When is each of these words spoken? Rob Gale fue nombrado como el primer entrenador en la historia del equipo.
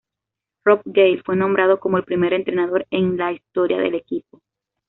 Rob 0.65 0.81
Gale 0.85 1.21
fue 1.23 1.35
nombrado 1.35 1.79
como 1.79 1.97
el 1.97 2.03
primer 2.03 2.33
entrenador 2.33 2.87
en 2.89 3.17
la 3.17 3.33
historia 3.33 3.77
del 3.77 3.93
equipo. 3.93 4.41